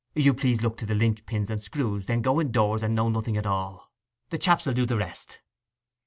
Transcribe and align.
'You 0.15 0.33
please 0.33 0.63
look 0.63 0.77
to 0.77 0.87
the 0.87 0.95
linch 0.95 1.27
pins 1.27 1.51
and 1.51 1.63
screws; 1.63 2.07
then 2.07 2.23
go 2.23 2.41
indoors 2.41 2.81
and 2.81 2.95
know 2.95 3.07
nothing 3.07 3.37
at 3.37 3.45
all. 3.45 3.91
The 4.31 4.39
chaps 4.39 4.65
will 4.65 4.73
do 4.73 4.87
the 4.87 4.97
rest. 4.97 5.41